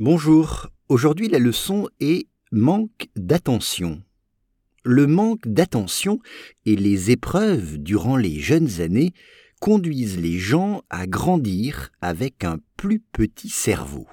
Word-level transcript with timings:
Bonjour, 0.00 0.68
aujourd'hui 0.88 1.26
la 1.26 1.40
leçon 1.40 1.88
est 1.98 2.28
manque 2.52 3.08
d'attention. 3.16 4.00
Le 4.84 5.08
manque 5.08 5.48
d'attention 5.48 6.20
et 6.66 6.76
les 6.76 7.10
épreuves 7.10 7.78
durant 7.78 8.16
les 8.16 8.38
jeunes 8.38 8.80
années 8.80 9.12
conduisent 9.60 10.20
les 10.20 10.38
gens 10.38 10.82
à 10.88 11.08
grandir 11.08 11.90
avec 12.00 12.44
un 12.44 12.60
plus 12.76 13.00
petit 13.00 13.48
cerveau. 13.48 14.06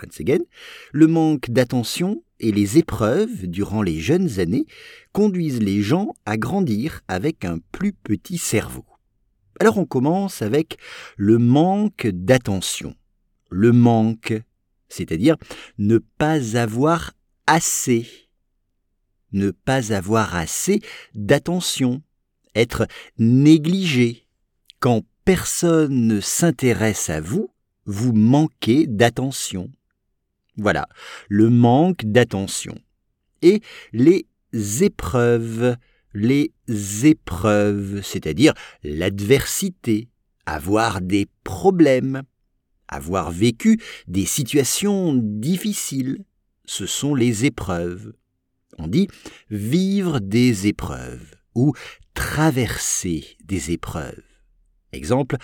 Once 0.00 0.20
again, 0.20 0.44
le 0.92 1.08
manque 1.08 1.50
d'attention 1.50 2.22
et 2.38 2.52
les 2.52 2.78
épreuves 2.78 3.48
durant 3.48 3.82
les 3.82 3.98
jeunes 3.98 4.38
années 4.38 4.66
conduisent 5.10 5.60
les 5.60 5.82
gens 5.82 6.14
à 6.24 6.36
grandir 6.36 7.00
avec 7.08 7.44
un 7.44 7.58
plus 7.72 7.94
petit 7.94 8.38
cerveau. 8.38 8.84
Alors 9.58 9.76
on 9.76 9.86
commence 9.86 10.40
avec 10.40 10.78
le 11.16 11.38
manque 11.38 12.06
d'attention. 12.06 12.94
Le 13.50 13.72
manque 13.72 14.40
c'est-à-dire 14.90 15.36
ne 15.78 15.98
pas 15.98 16.58
avoir 16.58 17.12
assez, 17.46 18.06
ne 19.32 19.50
pas 19.50 19.94
avoir 19.94 20.36
assez 20.36 20.80
d'attention, 21.14 22.02
être 22.54 22.86
négligé. 23.18 24.26
Quand 24.80 25.02
personne 25.24 26.06
ne 26.06 26.20
s'intéresse 26.20 27.08
à 27.10 27.20
vous, 27.20 27.50
vous 27.86 28.12
manquez 28.12 28.86
d'attention. 28.86 29.70
Voilà, 30.56 30.88
le 31.28 31.48
manque 31.48 32.04
d'attention. 32.04 32.78
Et 33.42 33.62
les 33.92 34.26
épreuves, 34.82 35.76
les 36.12 36.52
épreuves, 37.04 38.02
c'est-à-dire 38.02 38.52
l'adversité, 38.82 40.08
avoir 40.46 41.00
des 41.00 41.28
problèmes, 41.44 42.22
avoir 42.90 43.30
vécu 43.30 43.80
des 44.06 44.26
situations 44.26 45.14
difficiles, 45.14 46.24
ce 46.66 46.86
sont 46.86 47.14
les 47.14 47.46
épreuves. 47.46 48.12
On 48.78 48.86
dit 48.86 49.08
vivre 49.48 50.20
des 50.20 50.66
épreuves 50.66 51.34
ou 51.54 51.72
traverser 52.14 53.24
des 53.44 53.70
épreuves. 53.70 54.22
Exemple, 54.92 55.36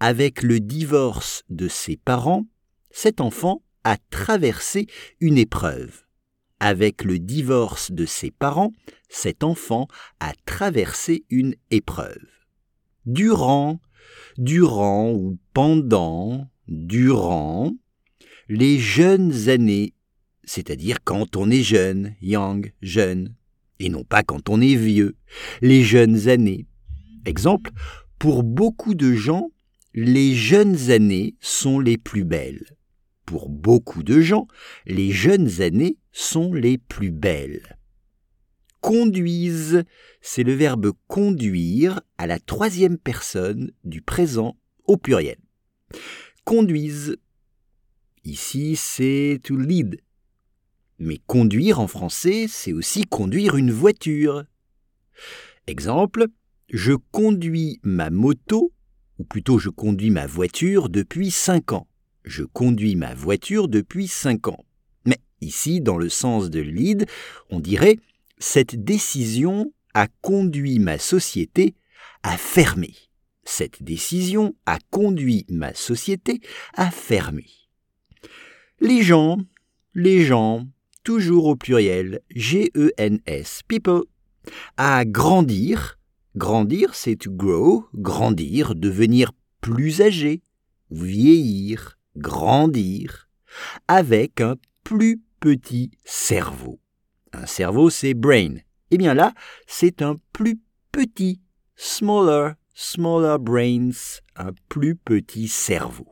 avec 0.00 0.42
le 0.42 0.60
divorce 0.60 1.42
de 1.48 1.68
ses 1.68 1.96
parents, 1.96 2.46
cet 2.90 3.20
enfant 3.20 3.62
a 3.84 3.96
traversé 4.10 4.86
une 5.20 5.38
épreuve. 5.38 6.04
Avec 6.60 7.04
le 7.04 7.18
divorce 7.18 7.90
de 7.90 8.06
ses 8.06 8.30
parents, 8.30 8.72
cet 9.08 9.42
enfant 9.42 9.88
a 10.20 10.32
traversé 10.46 11.24
une 11.30 11.56
épreuve. 11.70 12.24
Durant, 13.04 13.80
durant 14.38 15.10
ou 15.10 15.38
pendant, 15.54 16.48
durant 16.68 17.72
les 18.48 18.78
jeunes 18.78 19.48
années, 19.48 19.94
c'est-à-dire 20.44 20.98
quand 21.04 21.36
on 21.36 21.50
est 21.50 21.62
jeune, 21.62 22.14
young, 22.20 22.72
jeune, 22.82 23.34
et 23.78 23.88
non 23.88 24.04
pas 24.04 24.22
quand 24.22 24.48
on 24.48 24.60
est 24.60 24.76
vieux, 24.76 25.16
les 25.60 25.82
jeunes 25.82 26.28
années. 26.28 26.66
Exemple, 27.24 27.70
pour 28.18 28.42
beaucoup 28.42 28.94
de 28.94 29.12
gens, 29.12 29.50
les 29.94 30.34
jeunes 30.34 30.90
années 30.90 31.36
sont 31.40 31.80
les 31.80 31.98
plus 31.98 32.24
belles. 32.24 32.76
Pour 33.26 33.48
beaucoup 33.48 34.02
de 34.02 34.20
gens, 34.20 34.46
les 34.86 35.10
jeunes 35.10 35.60
années 35.60 35.96
sont 36.12 36.52
les 36.52 36.78
plus 36.78 37.10
belles. 37.10 37.78
Conduisent, 38.80 39.84
c'est 40.20 40.42
le 40.42 40.54
verbe 40.54 40.92
conduire 41.06 42.00
à 42.18 42.26
la 42.26 42.38
troisième 42.40 42.98
personne 42.98 43.70
du 43.84 44.02
présent 44.02 44.56
au 44.84 44.96
pluriel 44.96 45.38
conduisent. 46.44 47.16
Ici, 48.24 48.76
c'est 48.76 49.40
to 49.42 49.56
lead. 49.56 50.00
Mais 50.98 51.18
conduire 51.26 51.80
en 51.80 51.88
français, 51.88 52.46
c'est 52.48 52.72
aussi 52.72 53.04
conduire 53.06 53.56
une 53.56 53.72
voiture. 53.72 54.44
Exemple, 55.66 56.28
je 56.68 56.92
conduis 57.10 57.80
ma 57.82 58.10
moto, 58.10 58.72
ou 59.18 59.24
plutôt 59.24 59.58
je 59.58 59.68
conduis 59.68 60.10
ma 60.10 60.26
voiture 60.26 60.88
depuis 60.88 61.30
cinq 61.30 61.72
ans. 61.72 61.88
Je 62.24 62.44
conduis 62.44 62.94
ma 62.94 63.14
voiture 63.14 63.68
depuis 63.68 64.06
cinq 64.06 64.48
ans. 64.48 64.64
Mais 65.04 65.18
ici, 65.40 65.80
dans 65.80 65.98
le 65.98 66.08
sens 66.08 66.50
de 66.50 66.60
lead, 66.60 67.06
on 67.50 67.58
dirait 67.58 67.98
cette 68.38 68.84
décision 68.84 69.72
a 69.94 70.08
conduit 70.20 70.78
ma 70.78 70.98
société 70.98 71.74
à 72.22 72.36
fermer. 72.36 72.94
Cette 73.44 73.82
décision 73.82 74.54
a 74.66 74.78
conduit 74.90 75.46
ma 75.48 75.74
société 75.74 76.40
à 76.74 76.90
fermer. 76.90 77.50
Les 78.80 79.02
gens, 79.02 79.38
les 79.94 80.24
gens, 80.24 80.66
toujours 81.04 81.46
au 81.46 81.56
pluriel, 81.56 82.20
G-E-N-S, 82.30 83.62
people, 83.66 84.02
à 84.76 85.04
grandir, 85.04 85.98
grandir 86.36 86.94
c'est 86.94 87.16
to 87.16 87.30
grow, 87.30 87.86
grandir, 87.94 88.74
devenir 88.74 89.32
plus 89.60 90.00
âgé, 90.00 90.42
vieillir, 90.90 91.98
grandir, 92.16 93.28
avec 93.88 94.40
un 94.40 94.56
plus 94.84 95.22
petit 95.40 95.90
cerveau. 96.04 96.80
Un 97.32 97.46
cerveau 97.46 97.90
c'est 97.90 98.14
brain. 98.14 98.56
Eh 98.90 98.98
bien 98.98 99.14
là, 99.14 99.32
c'est 99.66 100.02
un 100.02 100.16
plus 100.32 100.60
petit, 100.90 101.40
smaller, 101.76 102.54
smaller 102.82 103.38
brains, 103.38 104.20
un 104.36 104.50
plus 104.68 104.96
petit 104.96 105.46
cerveau. 105.46 106.08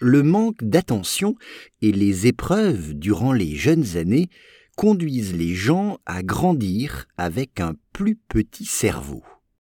Le 0.00 0.22
manque 0.22 0.62
d'attention 0.62 1.36
et 1.80 1.92
les 1.92 2.26
épreuves 2.26 2.94
durant 2.94 3.32
les 3.32 3.54
jeunes 3.54 3.96
années 3.96 4.28
conduisent 4.76 5.34
les 5.34 5.54
gens 5.54 5.98
à 6.04 6.22
grandir 6.24 7.06
avec 7.16 7.60
un 7.60 7.74
plus 7.92 8.16
petit 8.16 8.66
cerveau. 8.66 9.22